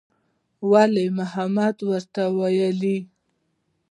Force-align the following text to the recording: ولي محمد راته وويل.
ولي 0.71 1.05
محمد 1.19 1.75
راته 1.89 2.23
وويل. 2.37 2.81